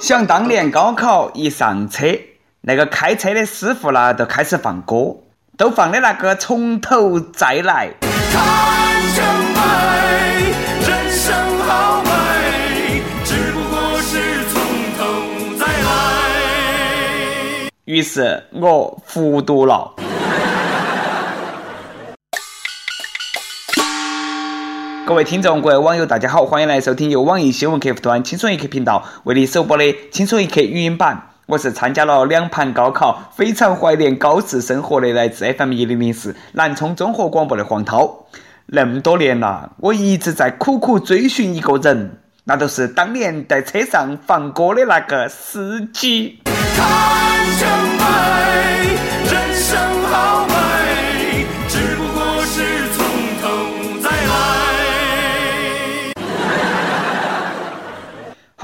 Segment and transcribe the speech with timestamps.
[0.00, 2.06] 想当年高考一上车，
[2.62, 5.16] 那个开车的师傅呢，都开始放歌，
[5.56, 7.90] 都放的那个从头再来。
[8.00, 8.14] 看
[9.14, 9.60] 成败，
[10.86, 12.10] 人生好美，
[13.24, 14.60] 只不过是从
[14.98, 15.04] 头
[15.58, 15.70] 再来。
[17.84, 19.94] 于是我复读了。
[25.06, 31.28] 各位听众，各位网友，大家好，欢迎来收听由网易新闻客户端“轻松一刻”频道为你首播的《轻松一刻》语音版。
[31.46, 38.26] 我是参加了两盘高考，非常怀念高四生活的来自 FM 一零零四南充综合广播的黄涛。
[38.66, 46.40] 那么多年了，我一直在苦苦追寻一个人，那就是当年在车上放歌的那个司机。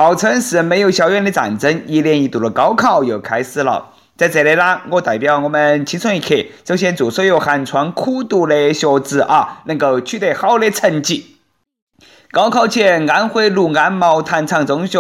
[0.03, 3.91] 号称是没有硝烟的战争，一年一度的高考又开始了。
[4.17, 11.32] 在这里呢，我代表我们青春一刻，首先祝所有寒窗苦读的学子啊，能够取得好的成绩。
[12.33, 14.99] 高考前，安徽六安毛坦厂中学，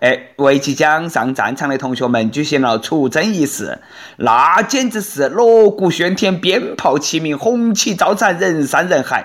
[0.00, 3.78] 哎，为即将上战场的同学们举行了出征仪式，
[4.18, 9.24] 那简直是锣鼓喧天，鞭炮齐鸣，红旗招展，人山人海。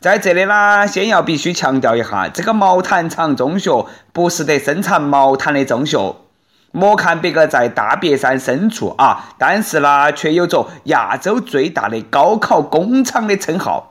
[0.00, 6.14] 在这里呢，先要必须强调一下，这个毛坦厂中学不是得生产毛毯的中学。
[6.70, 13.90] 莫看别个在大别山深处啊，但是呢，却有着亚洲最大的高考工厂的称号。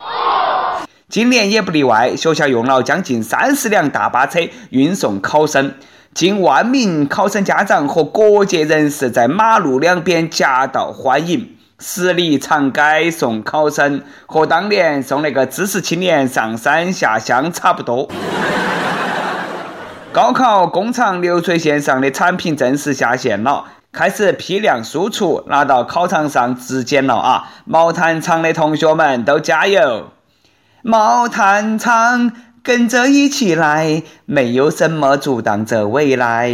[1.14, 4.40] 今年也不例外，学校用了将近三十辆大巴车
[4.72, 5.76] 运送考生，
[6.12, 18.10] 近万名考生家长和各界人士在马路两边夹道欢迎，十里长街送考生，和当年送那个知识青年上山下乡差不多。
[20.12, 27.52] 高考工厂流水线上的产品正式下线了，开始批量输出，拿到考场上质检了啊！
[27.66, 30.08] 毛毯厂的同学们都加油！
[30.86, 32.30] 毛毯厂
[32.62, 36.52] 跟着一起来，没有什么阻挡着未来。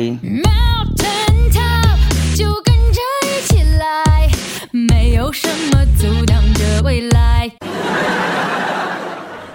[2.36, 4.30] 就跟着一起来，
[4.70, 7.50] 没有什么阻挡着未来。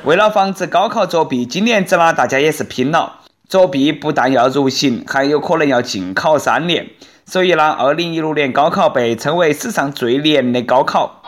[0.03, 3.21] 为了防止高考作弊，今年子呢大家也是拼了。
[3.49, 6.89] 作弊不但要入刑，还有可能要禁考三年。
[7.25, 11.23] 所以呢，二零一六年高考被称为史上最严的高考。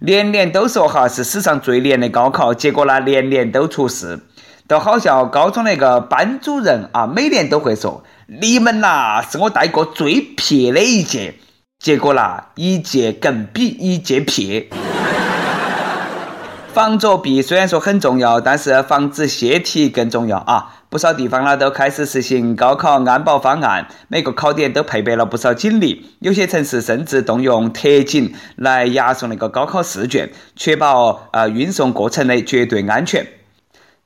[0.00, 4.20] 年年都说哈是史上最严的高考，结果呢年年都出事。
[4.68, 8.04] 都好像高中那个班主任啊，每年都会说
[8.40, 11.36] ：“你们呐是我带过最撇的一届。”
[11.80, 14.68] 结果啦，一届更比一届撇。
[16.78, 20.76] 防作弊虽然说很重要，但是防止泄题更重要啊！
[20.88, 33.26] 不少地方呢都开始实行高考安保方案，每个考点都配备了不少警力，有些城市甚至动用特警来押送那个高考试卷，确保呃运送过程的绝对安全。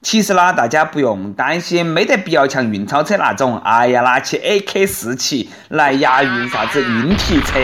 [0.01, 7.59] 其实呢，大家不用担心，没得必要像运钞车那种，哎呀，拿起 AK 四七来押运啥子运题车，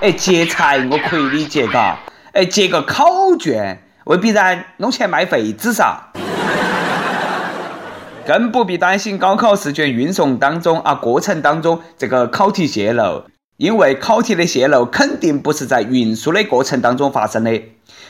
[0.00, 1.98] 哎，劫财我可以理解嘎，
[2.32, 3.04] 哎，劫个考
[3.38, 3.82] 卷。
[4.06, 6.12] 未必然弄钱卖废纸噻，
[8.24, 13.24] 更不必担心高考试卷运送当中啊过程当中这个考题泄露，
[13.56, 17.60] 因为考题的泄露肯定不是在运输的过程当中发生的。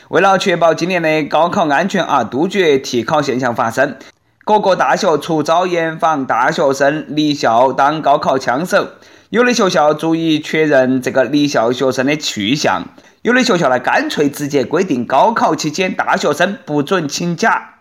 [0.09, 3.97] 为了确保今年的高考安全啊，杜绝替考现象发生，
[4.45, 8.87] 各个大学出招严防大学生离校当高考枪手。
[9.29, 12.83] 有的学校逐一确认这个离校学生的去向。
[13.23, 17.73] 有的学校呢，干脆直接规定高考期间大学生不准请假。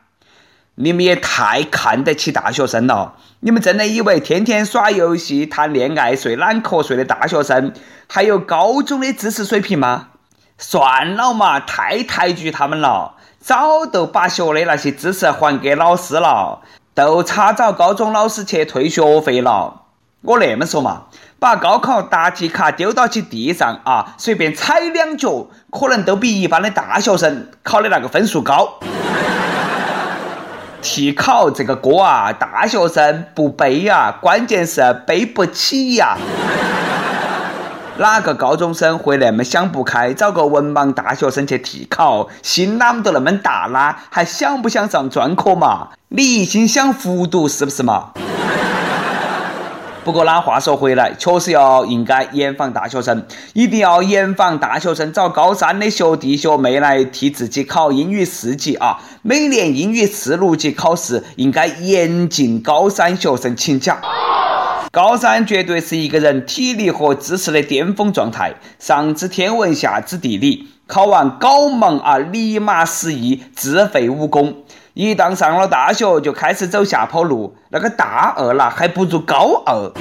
[0.75, 3.15] 你们也太看得起大学生了！
[3.41, 7.73] 你们真的以为天天耍游戏、谈恋爱、睡懒瞌睡的大学生
[8.09, 10.09] 还有高中的知识水平吗？
[10.59, 13.15] 算了嘛，太抬举他们了。
[13.39, 16.61] 早都把学的那些知识还给老师了，
[16.93, 19.82] 都差找高中老师去退学费了。
[20.23, 21.05] 我那么说嘛。
[21.38, 28.81] 把高考答题卡丢到起地上啊，随便踩两脚，可能都比一般的大学生考的那个分数高。
[30.81, 36.17] 替考这个锅啊，大学生不背呀，关键是背不起呀。
[37.99, 42.29] 哪个高中生会那么想不开，找个文盲大学生去替考？
[42.43, 45.89] 心哪么都那么大啦，还想不想上专科嘛？
[46.09, 48.12] 你一心想复读是不是嘛？
[50.06, 59.00] 不过呢，话说回来，确实要应该严防大学生，一定要严防大学生找高三的学弟学妹来替自己考英语四级啊！
[59.23, 64.00] 每年英语四六级考试应该严禁高三学生请假。
[64.93, 70.69] 高三绝对是一个人体力和知识的巅峰状态，上知天文，下知地理。
[70.87, 74.55] 考完高忙啊，立马失忆，自废武功。
[74.96, 77.54] 一旦上了大学，就开始走下坡路。
[77.69, 79.93] 那个大二了，还不如高二。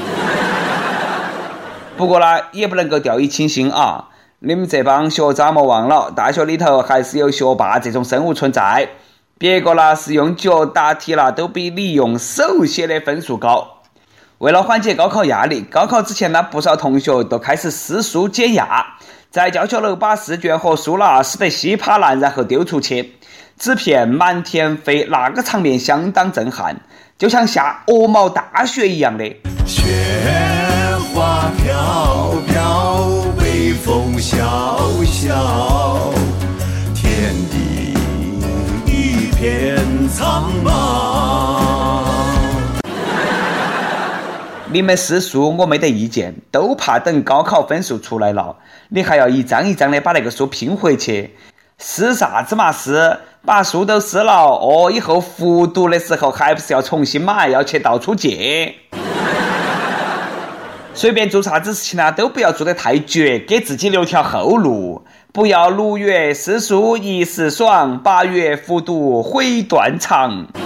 [1.98, 4.08] 不过呢，也不能够掉以轻心啊！
[4.40, 8.88] 你们这帮学渣莫忘了，大学里头还是有学霸这种生物存在。
[9.38, 13.82] 别个呢是用脚答题了，都比你用手写的分数高。
[14.38, 18.86] 为了缓解高考压力，高考之前呢，不少同学都开始撕书减压。
[19.30, 23.18] 在教学楼把试卷和书啦撕得稀巴烂，然后丢出去，
[23.58, 26.76] 纸片满天飞，那个场面相当震撼，
[27.18, 29.24] 就像下鹅毛大雪一样的。
[29.66, 29.84] 雪
[31.14, 33.08] 花飘飘，
[33.40, 34.46] 北风萧
[35.06, 36.12] 萧，
[36.94, 37.94] 天地
[38.86, 39.78] 一片
[40.10, 41.64] 苍茫。
[44.70, 48.58] 你们撕书我没得意见，都怕等高考分数出来了，
[48.90, 51.34] 你还要一张一张的把那个书拼回去，
[51.78, 53.18] 撕啥子嘛撕？
[53.46, 58.74] 把书都撕了，哦，以后复读的时候还不是要重新买，要去到处借？
[60.96, 65.06] 随便做啥子事情呢，都不要做得太绝，给自己留条后路。
[65.34, 70.48] 不要六月撕书一时爽，八月复读悔断肠。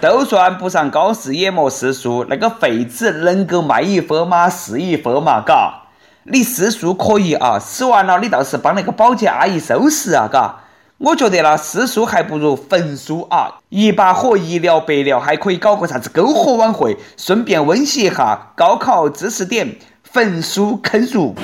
[0.00, 4.48] 都算不上高四也莫撕书，那个废纸能够卖一分吗？
[4.48, 5.85] 是一分嘛，嘎。
[6.28, 10.56] 你撕书可以啊，撕完了你倒是帮那个保洁阿姨收拾啊，嘎。
[10.98, 21.34] 我觉得呢，撕书还不如焚书啊，一把火一了百了，还可以搞个啥子篝火晚会，顺便温习一下高考知识点，焚书坑儒。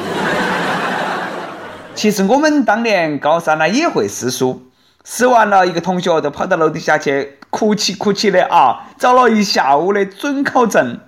[1.94, 4.62] 其实我们当年高三呢也会撕书。
[5.04, 10.98] 撕完了，一个同学就跑到楼底下去哭泣哭泣的啊，找了一下午的准考证。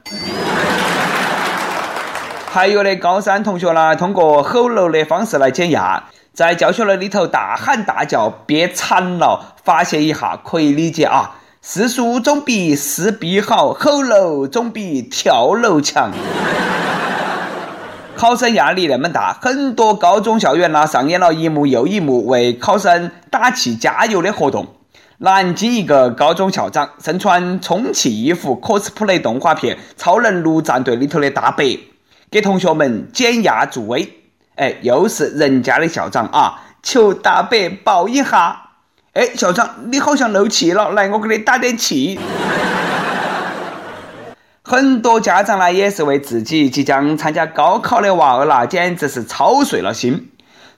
[2.54, 11.34] 还有的高三同学呢，通过吼楼的方式来减压，在教学楼里头大喊大叫，憋惨了，发泄一下可以理解啊。
[11.60, 16.12] 撕书总比撕逼好，吼楼总比跳楼强。
[18.14, 24.68] 考生压力那么大，很多高中校园呢上演了一幕又一幕为考生打气加油的活动。
[25.18, 31.76] 南京一个高中校长身穿充气衣服，cosplay 动画片《超能陆战队》里头的大白，
[32.34, 34.12] 给同学们减压助威。
[34.56, 38.70] 哎，又是人家的校长啊，求大伯抱一下。
[39.12, 42.18] 哎，校长你好像漏气了，来我给你打点气。
[44.64, 50.32] 很多家长呢，也是为自己即将参加高考的娃儿啦，简直是操碎了心。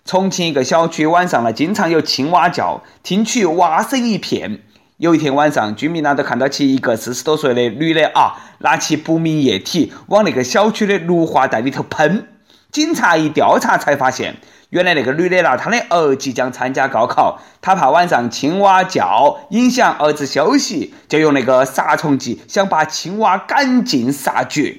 [0.05, 4.61] 重庆一个小区晚上呢，经常有青蛙叫，听取蛙声一片。
[4.99, 12.29] 有一天晚上，居民呢都看到起一个四十多岁的女的啊，拿起不明液体往那个小区的绿化带里头喷。
[12.73, 14.37] 警察一调查才发现。
[14.71, 24.79] 原来那个女的拿，她的儿即将参加高考，她怕晚上青蛙叫影响儿子休息，就用那个杀虫剂想把青蛙赶尽杀绝。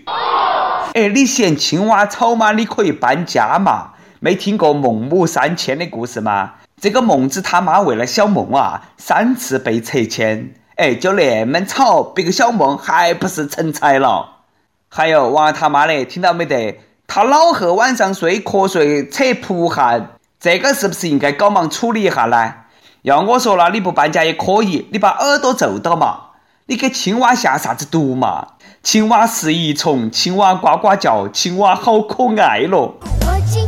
[0.93, 2.53] 哎，你嫌青蛙吵吗？
[2.53, 3.91] 你可以搬家嘛。
[4.19, 6.55] 没听过孟母三迁的故事吗？
[6.79, 10.53] 这个孟子他妈为了小孟啊，三次被拆迁。
[10.75, 14.43] 哎，就那么吵，别个小孟还不是成才了？
[14.87, 16.79] 还有娃他妈的，听到没得？
[17.07, 22.53] 他老贺晚上睡瞌睡扯蒲汗，这个是不是应该搞忙处理一下呢？
[23.01, 26.19] 要我说了，你不搬家也可以，你把耳朵揍到嘛！
[26.67, 28.49] 你给青蛙下啥子毒嘛？
[28.83, 32.97] 青蛙是一虫，青蛙呱呱叫，青蛙好可爱咯。
[33.21, 33.65] 我今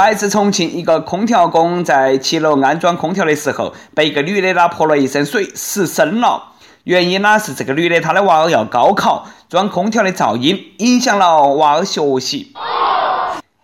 [0.00, 6.42] 来自重庆一个空调工在七楼安装空调的时候，被一个女的呢泼了一身水，失身了。
[6.84, 12.54] 原因呢是这个女的她的娃儿要高考，装空调的噪音影响了娃儿学习。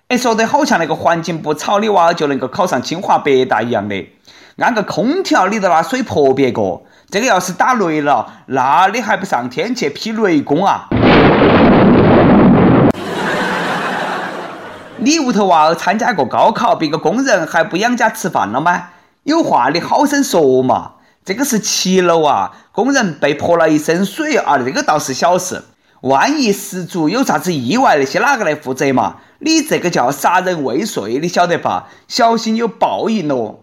[0.08, 4.06] 哎，说得好像那个环境不吵，你娃儿就能够考上清华北大一样的。
[4.58, 10.88] 安个空调你都拿水泼别个，这个要是打雷了，那你还不上天去劈雷公啊？
[14.98, 18.88] 你屋头娃儿参加过高考，别个工人还不养家吃饭了吗？
[19.24, 20.92] 有话你好生说嘛！
[21.22, 25.64] 这个是七楼啊，工人被泼了一身水啊，这个倒是小事。
[26.00, 29.16] 万一失足有啥子意外，那些哪个来负责嘛？
[29.40, 31.88] 你这个叫杀人未遂，你晓得吧？
[32.08, 33.56] 小心有报应哦！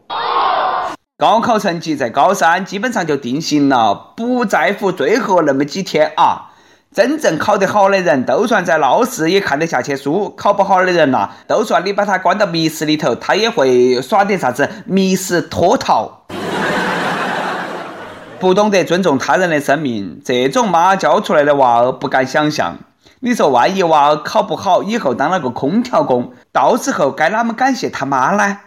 [1.17, 6.51] 高考成绩在高三基本上就定型了，不在乎最后那么几天啊！
[6.93, 16.27] 真正考得好的人，就算在闹市也看得下去书；考不好的人呐、就算你把他关到密室里头，他也会耍点啥子密室脱逃。
[18.39, 22.75] 不懂得尊重他人的生命，这种妈教出来的娃儿不敢想象。
[23.21, 28.59] 你说，万一娃儿考不好，以后当了个空调工，到时候该啷么感谢他妈呢？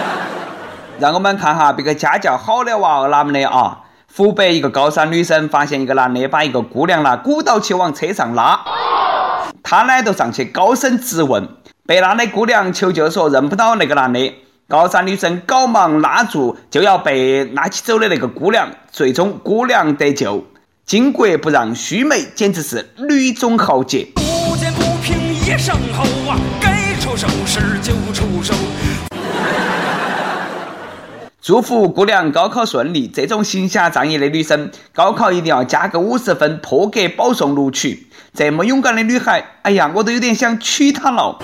[1.00, 3.84] 让我们看哈别个家教好的娃儿啷么的啊！
[4.14, 8.64] 湖北一个高三女生发现一个男的把一个姑娘拿鼓捣起往车上拉，
[9.62, 11.46] 她呢就上去高声质问，
[11.86, 14.34] 被拉的姑娘求救说认不到那个男的。
[14.68, 20.44] 高三女生赶忙拉住就要被拉起走的那个姑娘，最终姑娘得救。
[20.86, 24.08] 巾帼不让须眉，简直是女中豪杰。
[24.14, 28.54] 不见不平一声吼啊，该出手时就出手。
[31.46, 33.06] 祝福姑娘高考顺利！
[33.06, 38.08] 这种行侠仗义的女生，高考一定要加个五十分，破格保送录取。
[38.34, 41.38] 这么勇敢的女孩，哎呀，我都有点想娶她了。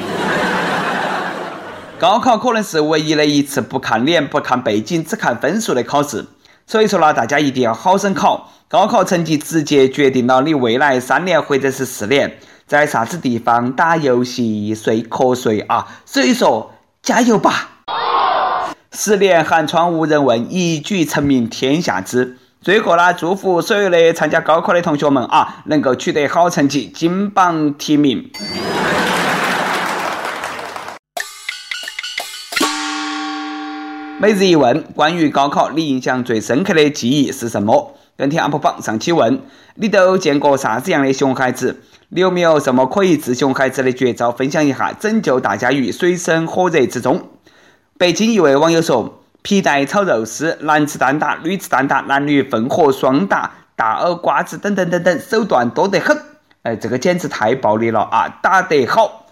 [2.01, 6.27] 高考可能是唯一的一次不看脸、不看背景、只看分数的考试，
[6.67, 8.51] 所以说呢，大家一定要好生考。
[8.67, 15.87] 高考成绩直接决定了你未来三年或者是四年在啥子地方打游戏、睡瞌睡啊！
[16.05, 16.73] 所以说，
[17.05, 17.69] 加油吧！
[18.95, 22.37] 十年寒窗无人问，一举成名天下知。
[22.61, 28.31] 最后呢，祝福所有的参加高考的同学们啊，能够取得好成绩，金榜题名。
[34.21, 37.95] 每日一问：关于高考，你印象最深刻的记忆是什么？
[38.19, 39.41] 跟帖 UP 榜上期问：
[39.77, 41.81] 你都见过啥子样的熊孩子？
[42.11, 44.31] 你有没有什么可以治熊孩子的绝招？
[44.31, 47.23] 分享一下，拯救大家于水深火热之中。
[48.03, 56.21] 北京一位网友说：“皮带炒肉丝，男子单打，女子单打，男女混合双打，大耳瓜子等等等等，手段多得很。”
[56.65, 58.41] 哎，这个简直太暴力了啊！
[58.43, 59.27] 打得好。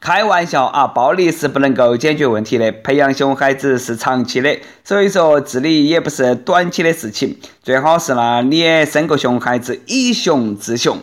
[0.00, 7.38] 开玩笑啊，暴力是不能够解决问题的，培养熊孩子是长期的，所以说治理也不是短期的事情。
[7.62, 10.98] 最好是呢，你也生个熊孩子，以熊治熊。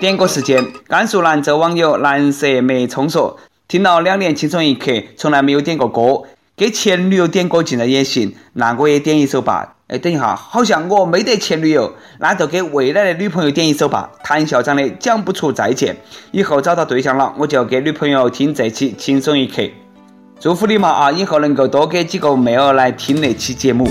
[0.00, 3.36] 点歌时间，甘肃兰州网友蓝色梅葱说，
[3.68, 9.76] 听了两年轻松一刻，从来没有点过歌，给前女友点歌竟然也行，那我也点一首吧。
[9.88, 14.10] 哎，等一下，好像我没得前女友，那就给未来的女朋友点一首吧。
[14.24, 15.94] 谭校长的《讲不出再见》，
[16.30, 19.62] 以后找到对象了，我就给女朋友听这期轻松一刻。
[20.40, 23.86] 祝福你嘛啊，以后能够多给几个妹儿来听那期节目。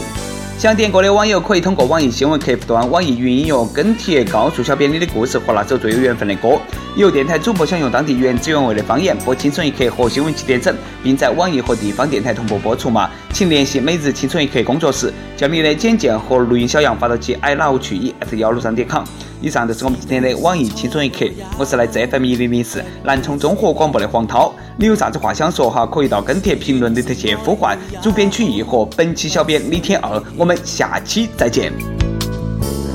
[0.57, 6.59] 想点歌的网友可以通过网易新闻客户端、网易云音乐跟帖告诉小编你的故事和那首最有缘分的歌。
[6.95, 13.07] 有电台主播想用当地原汁原味的方言播《青春一刻》和新闻七点整，并在网易和地方电台同步播出嘛？
[13.31, 19.03] 请联系每日青春一刻工作室，将你的简介和录音小样发到其 i love 曲艺 at 幺六三点 com。
[19.39, 21.25] 以上就是我们今天的网易轻松一刻，
[21.59, 24.51] 我是来自 FM 一零零四南充综合广播的黄涛。
[24.77, 25.85] 你有啥子话想说哈？
[25.85, 30.21] 可以到跟帖评论里头去呼唤主编曲艺和本期小编李天二。
[30.35, 31.71] 我们下期再见。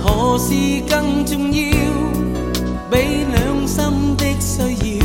[0.03, 0.53] 何事
[0.89, 1.63] 更重要？
[2.91, 4.99] 比兩心的需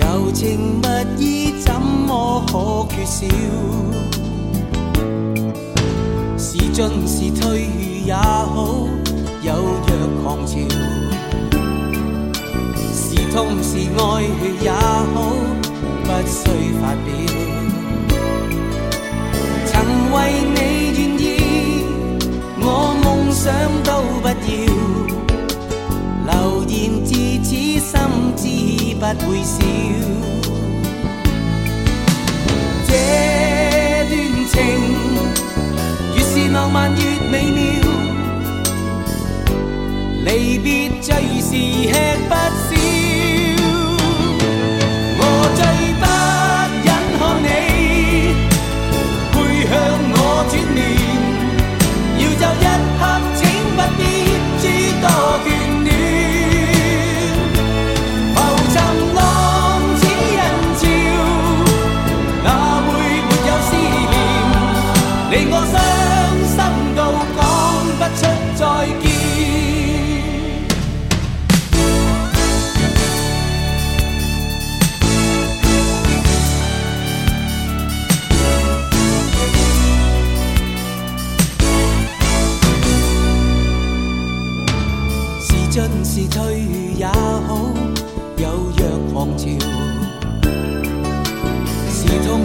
[0.00, 3.26] 要，柔情蜜意怎麼可缺少？
[6.36, 7.68] 是進是退
[8.04, 8.86] 也好，
[9.42, 9.52] 有
[9.86, 9.88] 若
[10.22, 10.58] 狂潮。
[12.92, 14.02] 是痛是愛
[14.62, 15.16] 也好，
[16.02, 16.40] 不需
[16.80, 17.08] 發表。
[19.66, 19.72] 曾
[20.12, 20.16] 為
[20.54, 20.58] 你
[20.98, 21.22] 願意，
[22.60, 22.64] 我
[23.02, 23.44] 夢想
[23.84, 23.90] 都
[24.20, 24.32] 不要，
[26.26, 26.32] 流
[26.66, 27.08] 言自
[27.44, 27.90] 此心
[28.36, 28.42] 知
[28.96, 29.56] 不會少。
[32.88, 32.90] 這
[34.08, 34.12] 段
[34.50, 34.54] 情
[36.16, 36.98] 越是浪漫越
[37.30, 37.34] 美
[40.62, 41.50] 别，最是
[41.88, 41.94] 吃
[42.28, 42.70] 不消。
[45.20, 45.22] 我
[45.56, 45.60] 最
[45.94, 46.02] 不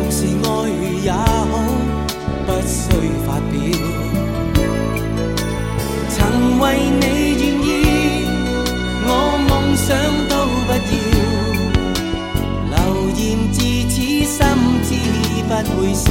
[0.09, 0.47] 是爱
[1.03, 1.21] 也好，
[2.45, 2.79] 不需
[3.25, 3.53] 发表。
[6.09, 6.17] 曾
[6.59, 6.63] 为
[7.01, 7.05] 你
[7.39, 7.67] 愿意，
[9.05, 9.09] 我
[9.49, 9.87] 梦想
[10.29, 10.31] 都
[10.67, 10.93] 不要。
[12.69, 12.75] 流
[13.17, 13.21] 言
[13.51, 13.57] 自
[13.89, 13.95] 此
[14.25, 14.35] 心
[14.83, 14.89] 知
[15.47, 16.01] 不会少。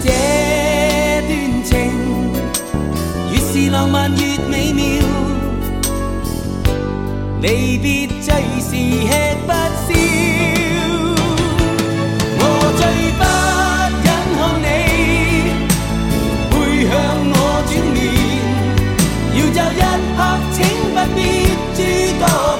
[0.00, 0.04] 这
[1.26, 1.30] 段
[1.64, 1.70] 情，
[3.32, 4.84] 越是浪漫越美妙。
[7.42, 8.26] 离别最
[8.60, 9.25] 是。
[21.06, 22.55] 不必知道。